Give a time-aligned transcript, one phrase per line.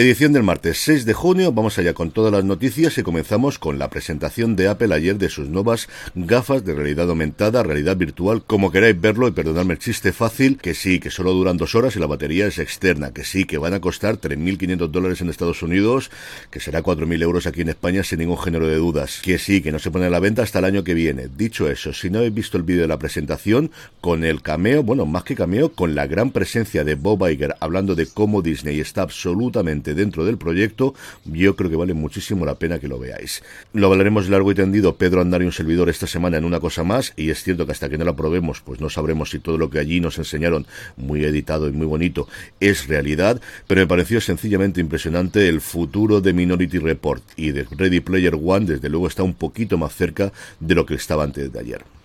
[0.00, 3.78] Edición del martes 6 de junio, vamos allá con todas las noticias y comenzamos con
[3.78, 8.72] la presentación de Apple ayer de sus nuevas gafas de realidad aumentada, realidad virtual, como
[8.72, 11.98] queráis verlo y perdonadme el chiste fácil, que sí, que solo duran dos horas y
[11.98, 16.10] la batería es externa, que sí, que van a costar 3.500 dólares en Estados Unidos,
[16.50, 19.70] que será 4.000 euros aquí en España sin ningún género de dudas, que sí, que
[19.70, 21.28] no se pone a la venta hasta el año que viene.
[21.28, 23.70] Dicho eso, si no habéis visto el vídeo de la presentación,
[24.00, 27.94] con el cameo, bueno, más que cameo, con la gran presencia de Bob Iger hablando
[27.94, 32.78] de cómo Disney está absolutamente dentro del proyecto, yo creo que vale muchísimo la pena
[32.78, 33.42] que lo veáis.
[33.72, 36.84] Lo hablaremos largo y tendido Pedro Andar y un servidor esta semana en una cosa
[36.84, 39.58] más, y es cierto que hasta que no la probemos, pues no sabremos si todo
[39.58, 42.28] lo que allí nos enseñaron, muy editado y muy bonito,
[42.60, 48.00] es realidad, pero me pareció sencillamente impresionante el futuro de Minority Report y de Ready
[48.00, 51.58] Player One, desde luego está un poquito más cerca de lo que estaba antes de
[51.58, 51.99] ayer.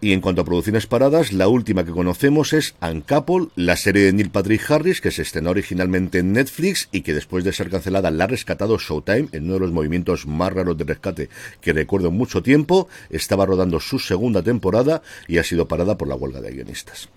[0.00, 4.12] Y en cuanto a producciones paradas, la última que conocemos es Uncouple, la serie de
[4.12, 8.12] Neil Patrick Harris que se estrenó originalmente en Netflix y que después de ser cancelada
[8.12, 11.28] la ha rescatado Showtime en uno de los movimientos más raros de rescate
[11.60, 12.88] que recuerdo mucho tiempo.
[13.10, 17.08] Estaba rodando su segunda temporada y ha sido parada por la huelga de guionistas.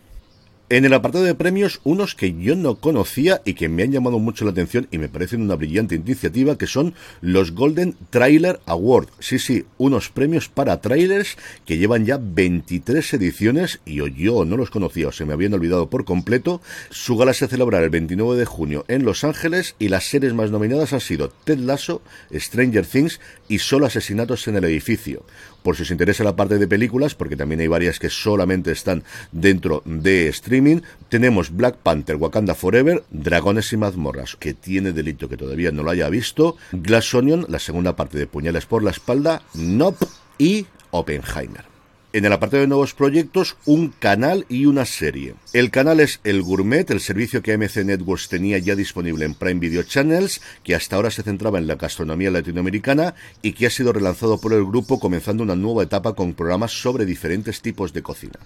[0.72, 4.20] En el apartado de premios, unos que yo no conocía y que me han llamado
[4.20, 9.10] mucho la atención y me parecen una brillante iniciativa, que son los Golden Trailer Award.
[9.20, 11.36] Sí, sí, unos premios para trailers
[11.66, 15.90] que llevan ya 23 ediciones y yo no los conocía o se me habían olvidado
[15.90, 16.62] por completo.
[16.90, 20.52] Su gala se celebrará el 29 de junio en Los Ángeles y las series más
[20.52, 22.02] nominadas han sido Ted Lasso,
[22.34, 23.20] Stranger Things
[23.50, 25.26] y Solo Asesinatos en el Edificio
[25.62, 29.04] por si os interesa la parte de películas, porque también hay varias que solamente están
[29.32, 30.61] dentro de streaming.
[31.10, 35.92] Tenemos Black Panther, Wakanda Forever, Dragones y Mazmorras, que tiene delito que todavía no lo
[35.92, 40.06] haya visto, Glass Onion, la segunda parte de Puñales por la espalda, Nope
[40.38, 41.72] y Oppenheimer
[42.14, 45.36] en el apartado de nuevos proyectos, un canal y una serie.
[45.54, 49.60] El canal es El Gourmet, el servicio que AMC Networks tenía ya disponible en Prime
[49.60, 53.94] Video Channels, que hasta ahora se centraba en la gastronomía latinoamericana y que ha sido
[53.94, 58.40] relanzado por el grupo comenzando una nueva etapa con programas sobre diferentes tipos de cocina.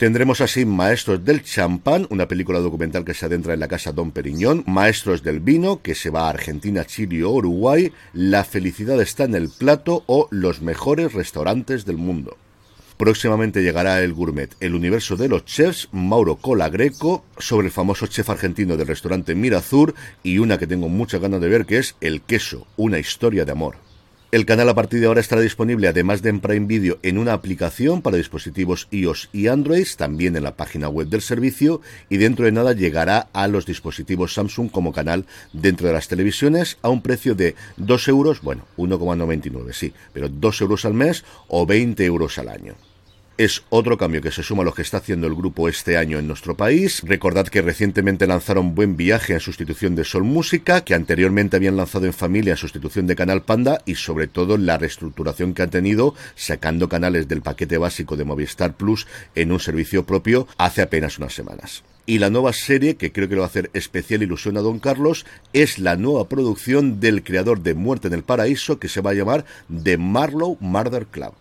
[0.00, 4.12] Tendremos así Maestros del Champán, una película documental que se adentra en la casa Don
[4.12, 9.24] Periñón, Maestros del Vino, que se va a Argentina, Chile o Uruguay, La felicidad está
[9.24, 12.38] en el plato o Los mejores restaurantes del mundo.
[12.96, 18.06] Próximamente llegará el Gourmet, el universo de los chefs, Mauro Cola Greco, sobre el famoso
[18.06, 21.94] chef argentino del restaurante Mirazur y una que tengo muchas ganas de ver que es
[22.00, 23.89] El Queso, una historia de amor.
[24.32, 27.32] El canal a partir de ahora estará disponible, además de en Prime Video, en una
[27.32, 32.44] aplicación para dispositivos iOS y Android, también en la página web del servicio, y dentro
[32.44, 37.02] de nada llegará a los dispositivos Samsung como canal dentro de las televisiones a un
[37.02, 42.38] precio de 2 euros, bueno, 1,99, sí, pero 2 euros al mes o 20 euros
[42.38, 42.76] al año
[43.38, 46.18] es otro cambio que se suma a lo que está haciendo el grupo este año
[46.18, 47.02] en nuestro país.
[47.04, 52.06] Recordad que recientemente lanzaron Buen Viaje en sustitución de Sol Música, que anteriormente habían lanzado
[52.06, 56.14] en familia en sustitución de Canal Panda y sobre todo la reestructuración que han tenido
[56.34, 61.34] sacando canales del paquete básico de Movistar Plus en un servicio propio hace apenas unas
[61.34, 61.82] semanas.
[62.06, 64.80] Y la nueva serie, que creo que le va a hacer especial ilusión a Don
[64.80, 69.10] Carlos, es la nueva producción del creador de Muerte en el Paraíso, que se va
[69.10, 69.44] a llamar
[69.82, 71.34] The Marlow Murder Club.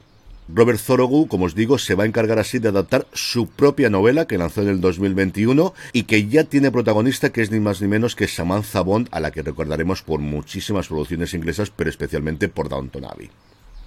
[0.51, 4.25] Robert Zorogu, como os digo, se va a encargar así de adaptar su propia novela
[4.25, 7.87] que lanzó en el 2021 y que ya tiene protagonista que es ni más ni
[7.87, 12.67] menos que Samantha Bond, a la que recordaremos por muchísimas producciones inglesas, pero especialmente por
[12.67, 13.29] Downton Abbey.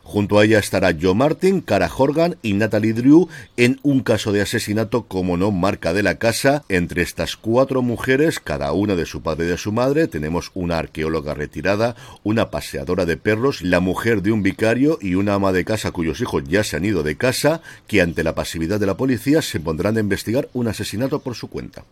[0.04, 4.42] Junto a ella estará Joe Martin, Cara Horgan y Natalie Drew en un caso de
[4.42, 6.64] asesinato como no marca de la casa.
[6.68, 10.78] Entre estas cuatro mujeres, cada una de su padre y de su madre, tenemos una
[10.78, 11.94] arqueóloga retirada,
[12.24, 16.20] una paseadora de perros, la mujer de un vicario y una ama de casa cuyos
[16.20, 19.60] hijos ya se han ido de casa, que ante la pasividad de la policía se
[19.60, 21.84] pondrán a investigar un asesinato por su cuenta.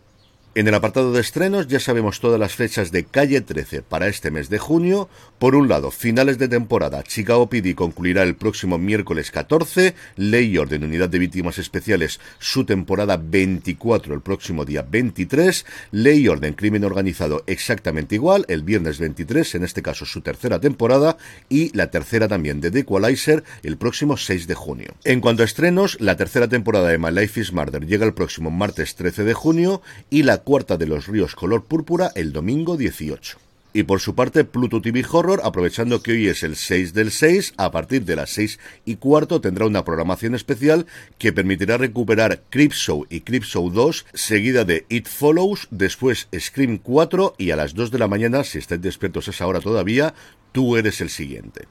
[0.53, 4.31] En el apartado de estrenos ya sabemos todas las fechas de Calle 13 para este
[4.31, 5.07] mes de junio.
[5.39, 10.83] Por un lado, finales de temporada, Chicago PD concluirá el próximo miércoles 14, Ley Orden
[10.83, 17.43] Unidad de Víctimas Especiales su temporada 24 el próximo día 23, Ley Orden Crimen Organizado
[17.47, 21.15] exactamente igual, el viernes 23, en este caso su tercera temporada,
[21.47, 24.95] y la tercera también de The Equalizer el próximo 6 de junio.
[25.05, 28.51] En cuanto a estrenos, la tercera temporada de My Life is Murder llega el próximo
[28.51, 33.37] martes 13 de junio y la cuarta de los ríos color púrpura el domingo 18.
[33.73, 37.53] Y por su parte, Pluto TV Horror, aprovechando que hoy es el 6 del 6,
[37.55, 40.85] a partir de las 6 y cuarto tendrá una programación especial
[41.17, 47.51] que permitirá recuperar Show y Show 2, seguida de It Follows, después Scream 4 y
[47.51, 50.13] a las 2 de la mañana, si estáis despiertos esa hora todavía,
[50.51, 51.67] tú eres el siguiente.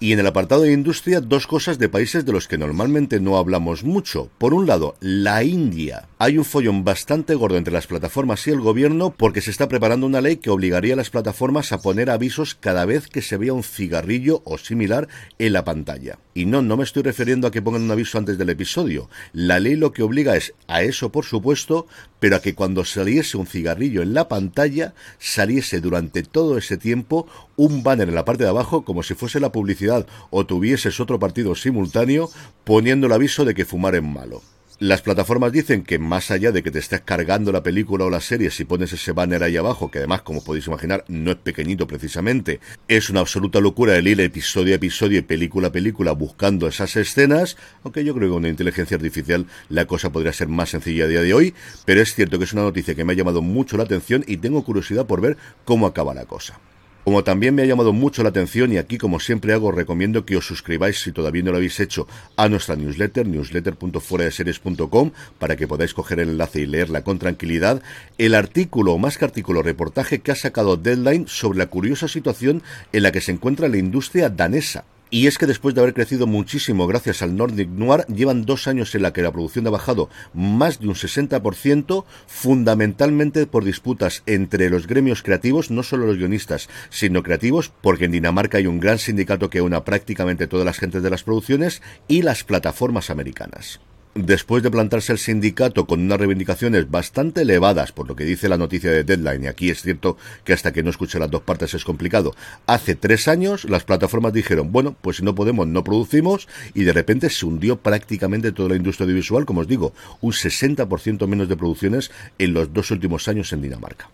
[0.00, 3.36] Y en el apartado de industria, dos cosas de países de los que normalmente no
[3.36, 4.30] hablamos mucho.
[4.38, 6.08] Por un lado, la India.
[6.20, 10.04] Hay un follón bastante gordo entre las plataformas y el gobierno porque se está preparando
[10.04, 13.52] una ley que obligaría a las plataformas a poner avisos cada vez que se vea
[13.52, 15.06] un cigarrillo o similar
[15.38, 16.18] en la pantalla.
[16.34, 19.08] Y no, no me estoy refiriendo a que pongan un aviso antes del episodio.
[19.32, 21.86] La ley lo que obliga es a eso, por supuesto,
[22.18, 27.28] pero a que cuando saliese un cigarrillo en la pantalla, saliese durante todo ese tiempo
[27.54, 31.20] un banner en la parte de abajo como si fuese la publicidad o tuvieses otro
[31.20, 32.28] partido simultáneo
[32.64, 34.42] poniendo el aviso de que fumar es malo.
[34.80, 38.20] Las plataformas dicen que más allá de que te estés cargando la película o la
[38.20, 41.88] serie, si pones ese banner ahí abajo, que además, como podéis imaginar, no es pequeñito
[41.88, 46.68] precisamente, es una absoluta locura el ir episodio a episodio y película a película buscando
[46.68, 50.70] esas escenas, aunque yo creo que con una inteligencia artificial la cosa podría ser más
[50.70, 51.54] sencilla a día de hoy,
[51.84, 54.36] pero es cierto que es una noticia que me ha llamado mucho la atención y
[54.36, 56.60] tengo curiosidad por ver cómo acaba la cosa.
[57.08, 60.36] Como también me ha llamado mucho la atención y aquí como siempre hago recomiendo que
[60.36, 65.94] os suscribáis si todavía no lo habéis hecho a nuestra newsletter newsletter.fueradeseries.com para que podáis
[65.94, 67.80] coger el enlace y leerla con tranquilidad.
[68.18, 72.62] El artículo o más que artículo reportaje que ha sacado Deadline sobre la curiosa situación
[72.92, 76.26] en la que se encuentra la industria danesa Y es que después de haber crecido
[76.26, 80.10] muchísimo gracias al Nordic Noir, llevan dos años en la que la producción ha bajado
[80.34, 86.68] más de un 60%, fundamentalmente por disputas entre los gremios creativos, no solo los guionistas,
[86.90, 91.02] sino creativos, porque en Dinamarca hay un gran sindicato que una prácticamente todas las gentes
[91.02, 93.80] de las producciones, y las plataformas americanas
[94.26, 98.58] después de plantarse el sindicato con unas reivindicaciones bastante elevadas, por lo que dice la
[98.58, 101.74] noticia de Deadline, y aquí es cierto que hasta que no escuche las dos partes
[101.74, 102.34] es complicado,
[102.66, 106.92] hace tres años las plataformas dijeron, bueno, pues si no podemos, no producimos, y de
[106.92, 111.56] repente se hundió prácticamente toda la industria audiovisual, como os digo, un 60% menos de
[111.56, 114.10] producciones en los dos últimos años en Dinamarca.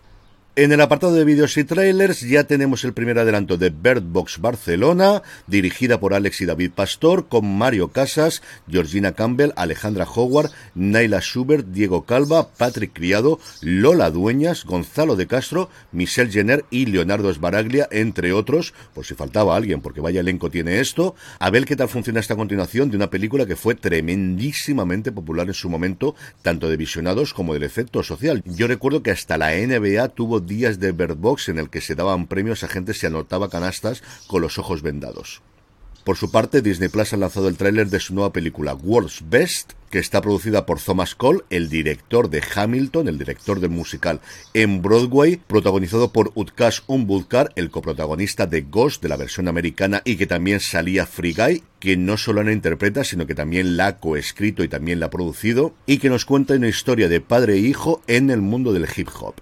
[0.56, 4.38] En el apartado de vídeos y trailers ya tenemos el primer adelanto de Bird Box
[4.40, 11.20] Barcelona, dirigida por Alex y David Pastor, con Mario Casas, Georgina Campbell, Alejandra Howard, Naila
[11.20, 17.88] Schubert, Diego Calva, Patrick Criado, Lola Dueñas, Gonzalo de Castro, Michelle Jenner y Leonardo Esbaraglia,
[17.90, 21.16] entre otros, por si faltaba alguien, porque vaya elenco tiene esto.
[21.40, 25.54] A ver qué tal funciona esta continuación de una película que fue tremendísimamente popular en
[25.54, 28.40] su momento, tanto de visionados como del efecto social.
[28.46, 31.94] Yo recuerdo que hasta la NBA tuvo días de Bird Box en el que se
[31.94, 35.42] daban premios a gente se anotaba canastas con los ojos vendados.
[36.04, 39.72] Por su parte, Disney Plus ha lanzado el tráiler de su nueva película World's Best,
[39.90, 44.20] que está producida por Thomas Cole, el director de Hamilton, el director del musical
[44.52, 50.16] en Broadway, protagonizado por Utkash Umbudkar, el coprotagonista de Ghost de la versión americana y
[50.16, 53.96] que también salía Free Guy, que no solo la interpreta, sino que también la ha
[53.98, 57.60] coescrito y también la ha producido, y que nos cuenta una historia de padre e
[57.60, 59.36] hijo en el mundo del hip hop.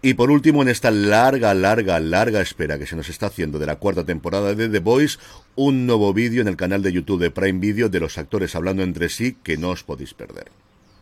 [0.00, 3.66] Y por último, en esta larga, larga, larga espera que se nos está haciendo de
[3.66, 5.18] la cuarta temporada de The Voice,
[5.56, 8.84] un nuevo vídeo en el canal de YouTube de Prime Video de los actores hablando
[8.84, 10.52] entre sí que no os podéis perder.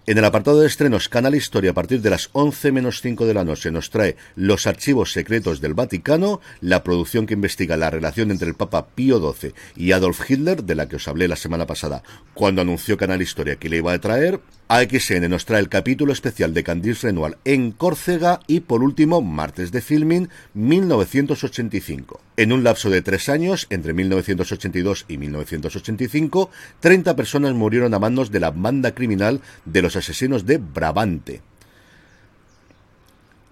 [0.08, 3.34] En el apartado de estrenos, Canal Historia, a partir de las 11 menos 5 de
[3.34, 8.30] la noche, nos trae Los archivos secretos del Vaticano, la producción que investiga la relación
[8.30, 11.66] entre el Papa Pío XII y Adolf Hitler, de la que os hablé la semana
[11.66, 14.38] pasada, cuando anunció Canal Historia que le iba a traer.
[14.68, 19.72] AXN nos trae el capítulo especial de Candice Renoir en Córcega y por último Martes
[19.72, 22.20] de Filming 1985.
[22.38, 26.50] En un lapso de tres años, entre 1982 y 1985,
[26.80, 31.40] 30 personas murieron a manos de la banda criminal de los asesinos de Brabante.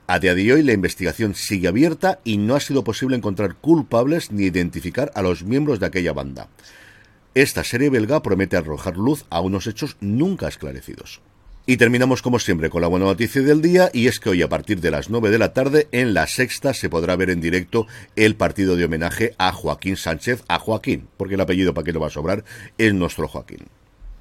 [0.06, 4.30] A día de hoy la investigación sigue abierta y no ha sido posible encontrar culpables
[4.30, 6.48] ni identificar a los miembros de aquella banda.
[7.34, 11.22] Esta serie belga promete arrojar luz a unos hechos nunca esclarecidos.
[11.66, 14.50] Y terminamos como siempre con la buena noticia del día y es que hoy a
[14.50, 17.86] partir de las 9 de la tarde en la sexta se podrá ver en directo
[18.16, 22.00] el partido de homenaje a Joaquín Sánchez, a Joaquín, porque el apellido para que lo
[22.00, 22.44] va a sobrar
[22.76, 23.64] es nuestro Joaquín.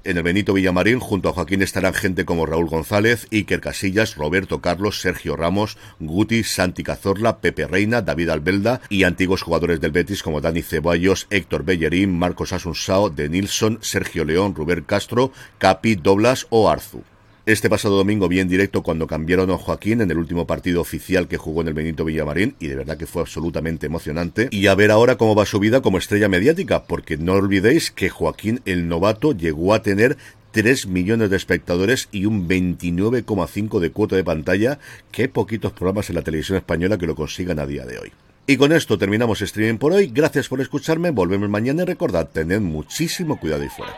[0.04, 4.62] En el Benito Villamarín, junto a Joaquín, estarán gente como Raúl González, Iker Casillas, Roberto
[4.62, 10.22] Carlos, Sergio Ramos, Guti, Santi Cazorla, Pepe Reina, David Albelda y antiguos jugadores del Betis
[10.22, 16.46] como Dani Ceballos, Héctor Bellerín, Marcos Asunsao, De Nilsson, Sergio León, Rubén Castro, Capi, Doblas
[16.48, 17.02] o Arzu.
[17.46, 21.28] Este pasado domingo vi en directo cuando cambiaron a Joaquín en el último partido oficial
[21.28, 24.48] que jugó en el Benito Villamarín y de verdad que fue absolutamente emocionante.
[24.50, 28.08] Y a ver ahora cómo va su vida como estrella mediática, porque no olvidéis que
[28.08, 30.16] Joaquín el novato llegó a tener
[30.52, 34.78] 3 millones de espectadores y un 29,5 de cuota de pantalla.
[35.12, 38.12] Qué poquitos programas en la televisión española que lo consigan a día de hoy.
[38.46, 40.06] Y con esto terminamos streaming por hoy.
[40.06, 41.10] Gracias por escucharme.
[41.10, 43.94] Volvemos mañana y recordad, tened muchísimo cuidado y fuera.